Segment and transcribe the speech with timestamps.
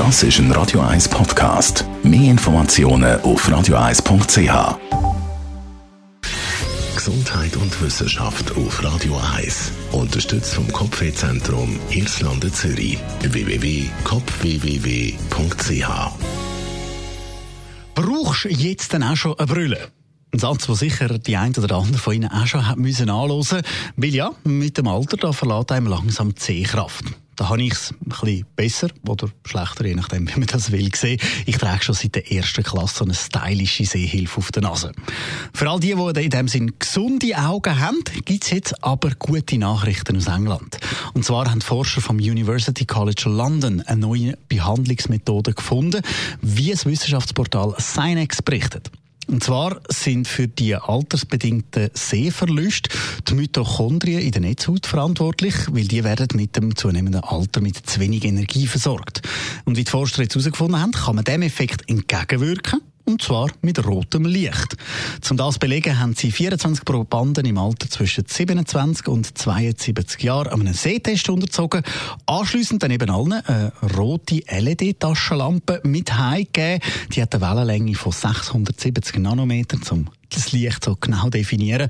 [0.00, 1.84] Das ist ein Radio 1 Podcast.
[2.02, 4.78] Mehr Informationen auf radio1.ch.
[6.96, 9.72] Gesundheit und Wissenschaft auf Radio 1.
[9.92, 12.98] Unterstützt vom Kopfwehzentrum Irlande Zürich.
[13.20, 13.90] www.kopfwww.ch
[17.94, 19.99] Brauchst du jetzt dann auch schon eine Brille?
[20.32, 23.62] Ein Satz, den sicher die ein oder andere von Ihnen auch schon hat müssen anhören
[23.96, 27.04] Weil ja, mit dem Alter da verlässt einem langsam die Sehkraft.
[27.34, 30.88] Da habe ich es ein bisschen besser oder schlechter, je nachdem, wie man das will,
[30.88, 31.18] gesehen.
[31.46, 34.92] Ich trage schon seit der ersten Klasse eine stylische Sehhilfe auf der Nase.
[35.52, 39.58] Für all die, die in dem Sinn gesunde Augen haben, gibt es jetzt aber gute
[39.58, 40.78] Nachrichten aus England.
[41.14, 46.02] Und zwar haben Forscher vom University College London eine neue Behandlungsmethode gefunden,
[46.42, 48.90] wie das Wissenschaftsportal Synex berichtet.
[49.30, 52.90] Und zwar sind für die altersbedingten Sehverluste
[53.28, 58.00] die Mitochondrien in der Netzhaut verantwortlich, weil die werden mit dem zunehmenden Alter mit zu
[58.00, 59.22] wenig Energie versorgt.
[59.64, 63.84] Und wie die Forscher jetzt herausgefunden haben, kann man dem Effekt entgegenwirken und zwar mit
[63.84, 64.76] rotem Licht.
[65.20, 70.60] Zum das belegen haben sie 24 Probanden im Alter zwischen 27 und 72 Jahren an
[70.60, 71.82] einem Sehtest unterzogen.
[72.26, 76.80] Anschließend dann eben allen eine rote LED-Taschenlampe mit heimgegeben.
[77.12, 81.88] Die hat eine Wellenlänge von 670 Nanometern zum das Licht so genau definieren.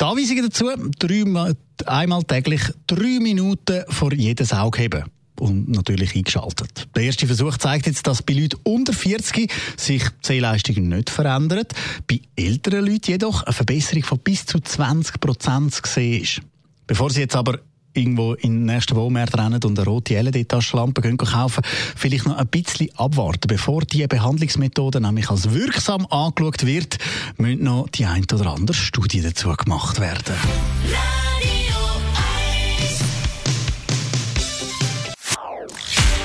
[0.00, 1.52] Die Anweisungen dazu, drei,
[1.84, 5.04] einmal täglich drei Minuten vor jedes Auge heben
[5.42, 6.88] und natürlich eingeschaltet.
[6.94, 11.72] Der erste Versuch zeigt jetzt, dass bei Leuten unter 40 sich die Sehleistung nicht verändert.
[12.06, 16.40] Bei älteren Leuten jedoch eine Verbesserung von bis zu 20 Prozent zu sehen ist.
[16.86, 17.58] Bevor Sie jetzt aber
[17.94, 21.62] irgendwo in den nächsten Walmart rennen und eine rote LED-Taschenlampe kaufen,
[21.96, 23.48] vielleicht noch ein bisschen abwarten.
[23.48, 26.98] Bevor diese Behandlungsmethode nämlich als wirksam angeschaut wird,
[27.36, 30.34] müssen noch die ein oder andere Studie dazu gemacht werden.